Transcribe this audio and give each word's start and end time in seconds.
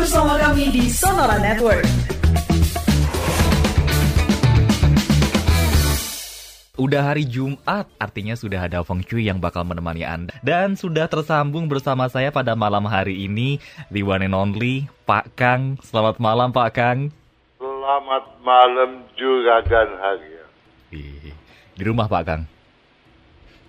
bersama 0.00 0.40
kami 0.40 0.72
di 0.72 0.88
Sonora 0.88 1.36
Network. 1.36 1.84
Udah 6.80 7.12
hari 7.12 7.28
Jumat, 7.28 7.84
artinya 8.00 8.32
sudah 8.32 8.64
ada 8.64 8.80
Feng 8.80 9.04
Shui 9.04 9.28
yang 9.28 9.36
bakal 9.36 9.68
menemani 9.68 10.00
Anda. 10.08 10.32
Dan 10.40 10.80
sudah 10.80 11.04
tersambung 11.04 11.68
bersama 11.68 12.08
saya 12.08 12.32
pada 12.32 12.56
malam 12.56 12.88
hari 12.88 13.28
ini, 13.28 13.60
the 13.92 14.00
one 14.00 14.24
and 14.24 14.32
only, 14.32 14.88
Pak 15.04 15.36
Kang. 15.36 15.76
Selamat 15.84 16.16
malam, 16.16 16.48
Pak 16.48 16.72
Kang. 16.72 17.12
Selamat 17.60 18.24
malam 18.40 19.04
Juragan 19.20 20.00
Harya. 20.00 20.44
Ih, 20.96 21.36
Di 21.76 21.82
rumah, 21.84 22.08
Pak 22.08 22.24
Kang. 22.24 22.48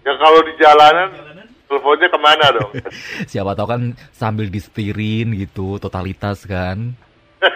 Ya 0.08 0.16
kalau 0.16 0.40
di 0.48 0.56
jalanan, 0.56 1.31
teleponnya 1.72 2.12
ke 2.12 2.20
mana 2.20 2.46
dong? 2.52 2.72
Siapa 3.32 3.56
tahu 3.56 3.68
kan 3.72 3.82
sambil 4.12 4.52
disetirin 4.52 5.32
gitu, 5.40 5.80
totalitas 5.80 6.44
kan. 6.44 6.92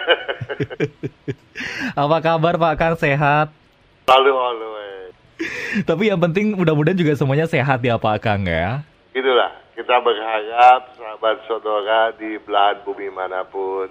Apa 1.92 2.16
kabar, 2.24 2.56
Pak 2.56 2.74
Kang? 2.80 2.96
Sehat? 2.96 3.52
Lalu 4.08 4.32
always. 4.32 5.12
Tapi 5.84 6.08
yang 6.08 6.16
penting 6.16 6.56
mudah-mudahan 6.56 6.96
juga 6.96 7.12
semuanya 7.12 7.44
sehat 7.44 7.84
ya, 7.84 8.00
Pak 8.00 8.24
Kang 8.24 8.48
ya. 8.48 8.80
Itulah, 9.12 9.52
kita 9.76 10.00
berharap 10.00 10.96
sahabat 10.96 11.36
saudara 11.44 12.16
di 12.16 12.40
belahan 12.40 12.80
bumi 12.88 13.12
mana 13.12 13.44
pun 13.44 13.84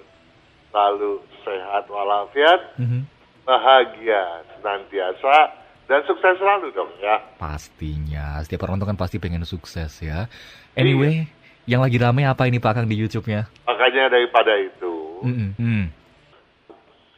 selalu 0.74 1.22
sehat 1.46 1.86
walafiat, 1.86 2.74
Mhm. 2.82 3.06
bahagia 3.46 4.42
senantiasa, 4.58 5.54
dan 5.86 6.02
sukses 6.06 6.36
selalu 6.38 6.74
dong 6.74 6.90
ya. 6.98 7.22
Pastinya, 7.38 8.42
setiap 8.42 8.66
orang 8.66 8.82
tuh 8.82 8.88
kan 8.90 8.98
pasti 8.98 9.22
pengen 9.22 9.46
sukses 9.46 10.02
ya. 10.02 10.26
Anyway, 10.74 11.30
yang 11.66 11.82
lagi 11.82 11.98
rame 11.98 12.26
apa 12.26 12.46
ini 12.46 12.58
Pak 12.58 12.74
Kang 12.78 12.88
di 12.90 12.98
YouTube-nya? 12.98 13.46
Makanya 13.66 14.10
daripada 14.10 14.54
itu, 14.58 14.94
Mm-mm. 15.22 15.50
Hmm. 15.58 15.86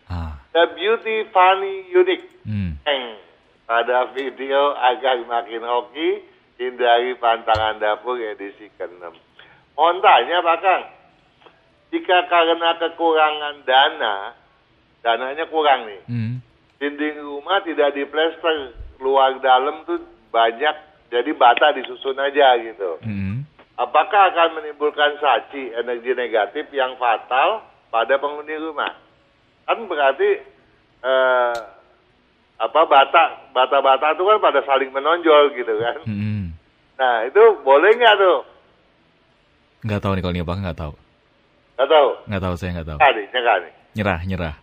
Ah, 0.07 0.39
The 0.55 0.71
Beauty 0.71 1.27
Funny 1.31 1.91
Unique. 1.91 2.27
Eng. 2.87 3.05
pada 3.67 4.07
video 4.15 4.71
agar 4.79 5.19
makin 5.27 5.59
hoki 5.59 6.23
hindari 6.55 7.11
pantangan 7.19 7.75
dapur 7.75 8.15
edisi 8.15 8.71
ke-6. 8.79 9.03
Mohon 9.75 9.97
tanya 9.99 10.37
Pak 10.39 10.57
Kang, 10.63 10.83
jika 11.91 12.17
karena 12.31 12.79
kekurangan 12.79 13.67
dana, 13.67 14.15
dananya 15.03 15.43
kurang 15.51 15.83
nih, 15.83 16.01
Hmm. 16.07 16.39
Dinding 16.77 17.17
rumah 17.21 17.61
tidak 17.65 17.93
diplester, 17.97 18.73
luar 19.01 19.37
dalam 19.41 19.85
tuh 19.85 20.01
banyak, 20.29 20.75
jadi 21.09 21.31
bata 21.33 21.73
disusun 21.73 22.17
aja 22.17 22.57
gitu. 22.61 23.01
Mm-mm. 23.05 23.45
Apakah 23.77 24.33
akan 24.33 24.57
menimbulkan 24.57 25.21
saci 25.21 25.69
energi 25.73 26.17
negatif 26.17 26.65
yang 26.73 26.97
fatal 26.97 27.61
pada 27.93 28.17
penghuni 28.17 28.57
rumah? 28.57 28.93
Kan 29.69 29.85
berarti 29.85 30.41
eh, 31.05 31.57
apa 32.57 32.81
bata 32.89 33.23
bata 33.53 33.77
bata 33.85 34.17
itu 34.17 34.23
kan 34.25 34.39
pada 34.41 34.61
saling 34.65 34.89
menonjol 34.89 35.53
gitu 35.53 35.73
kan? 35.77 35.97
Mm-mm. 36.09 36.57
Nah 36.97 37.15
itu 37.29 37.43
boleh 37.61 37.93
nggak 37.93 38.15
tuh? 38.17 38.37
Nggak 39.85 40.01
tahu 40.01 40.13
nih 40.17 40.21
kalau 40.25 40.33
ini 40.33 40.41
apa 40.41 40.53
nggak 40.57 40.77
tahu. 40.77 40.93
Nggak 41.77 41.89
tahu. 41.93 42.09
Nggak 42.25 42.41
tahu 42.41 42.53
saya 42.57 42.69
nggak 42.73 42.89
tahu. 42.89 42.97
Nih. 42.97 43.73
Nyerah, 43.93 44.19
nyerah. 44.25 44.55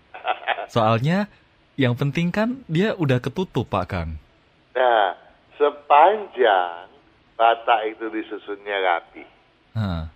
Soalnya 0.66 1.30
yang 1.74 1.94
penting 1.98 2.30
kan 2.30 2.62
dia 2.70 2.94
udah 2.94 3.18
ketutup 3.18 3.66
Pak 3.66 3.86
Kang. 3.90 4.10
Nah 4.74 5.14
sepanjang 5.58 6.90
bata 7.34 7.82
itu 7.86 8.06
disusunnya 8.10 8.78
rapi, 8.78 9.26
Hah. 9.74 10.06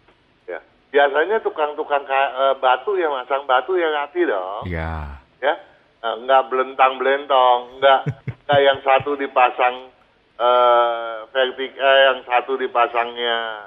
ya 0.46 0.58
biasanya 0.94 1.42
tukang-tukang 1.42 2.06
ka- 2.06 2.34
eh, 2.34 2.54
batu 2.62 2.94
yang 2.94 3.10
masang 3.10 3.42
batu 3.46 3.74
yang 3.74 3.90
rapi 3.90 4.22
dong. 4.22 4.62
Ya. 4.70 5.18
ya 5.42 5.54
Nah, 5.98 6.14
nggak 6.14 6.46
belentang 6.46 6.94
belentong 6.94 7.82
nggak 7.82 8.00
nggak 8.46 8.60
yang 8.62 8.78
satu 8.86 9.18
dipasang 9.18 9.90
eh 10.38 11.14
vertik 11.34 11.74
eh, 11.74 11.98
yang 12.06 12.22
satu 12.22 12.54
dipasangnya 12.54 13.66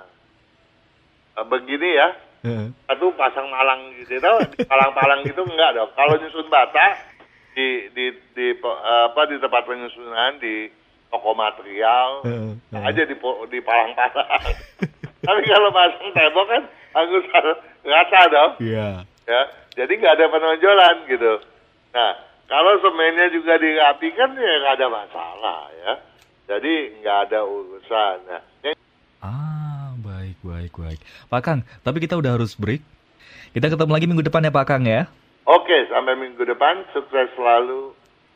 eh, 1.36 1.46
begini 1.46 1.90
ya 2.00 2.08
satu 2.88 3.12
pasang 3.20 3.52
malang 3.52 3.92
gitu 4.00 4.18
palang-palang 4.66 5.22
gitu 5.28 5.44
enggak 5.44 5.76
dong 5.76 5.92
kalau 5.94 6.16
nyusun 6.18 6.48
bata 6.48 6.98
di 7.52 7.68
di 7.92 8.06
di 8.32 8.48
apa 8.62 9.22
di 9.26 9.36
tempat 9.38 9.64
penyusunan 9.64 10.40
di 10.40 10.72
toko 11.08 11.32
material 11.34 12.24
Heeh, 12.24 12.56
heeh. 12.72 12.84
aja 12.84 13.02
di 13.04 13.16
di 13.48 13.60
palang-palang 13.60 14.44
tapi 15.28 15.42
kalau 15.44 15.70
pasang 15.70 16.10
tembok 16.12 16.48
kan 16.48 16.64
harus 16.94 17.26
rasa 17.92 18.20
dong 18.28 18.52
Iya. 18.58 19.04
ya 19.28 19.42
jadi 19.76 19.92
nggak 19.92 20.16
ada 20.16 20.26
penonjolan 20.28 20.96
gitu 21.06 21.34
nah 21.92 22.12
kalau 22.48 22.80
semennya 22.80 23.28
juga 23.30 23.56
dirapikan 23.56 24.32
ya 24.34 24.54
nggak 24.60 24.76
ada 24.78 24.88
masalah 24.88 25.60
ya 25.78 25.94
jadi 26.48 26.74
nggak 27.00 27.18
ada 27.28 27.40
urusan 27.44 28.18
nah 28.26 28.42
yang 28.62 28.76
Ah, 29.22 29.94
baik, 30.02 30.42
baik, 30.42 30.74
baik. 30.74 30.98
Pak 31.30 31.42
Kang, 31.46 31.62
tapi 31.86 32.02
kita 32.02 32.18
udah 32.18 32.34
harus 32.34 32.58
break. 32.58 32.82
Kita 33.54 33.70
ketemu 33.70 33.94
lagi 33.94 34.10
minggu 34.10 34.26
depan 34.26 34.42
ya 34.42 34.50
Pak 34.50 34.66
Kang 34.66 34.82
ya. 34.82 35.06
Oke 35.46 35.78
sampai 35.90 36.14
minggu 36.18 36.44
depan 36.44 36.86
sukses 36.92 37.30
selalu 37.38 37.94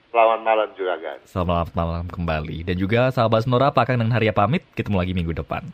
selamat 0.10 0.40
malam 0.42 0.70
juga 0.80 0.96
guys 0.98 1.22
Selamat 1.28 1.68
malam 1.76 2.08
kembali. 2.08 2.64
Dan 2.64 2.80
juga 2.80 3.12
sahabat 3.12 3.44
Sonora, 3.44 3.68
Pak 3.76 3.92
Kang 3.92 4.00
dan 4.00 4.08
Harya 4.16 4.32
pamit. 4.32 4.64
Ketemu 4.72 4.96
lagi 5.04 5.12
minggu 5.12 5.36
depan. 5.36 5.68